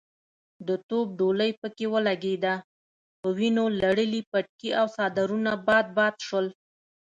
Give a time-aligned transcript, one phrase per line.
[0.67, 2.55] د توپ ډولۍ پکې ولګېده،
[3.19, 6.47] په ونيو لړلي پټکي او څادرونه باد باد شول.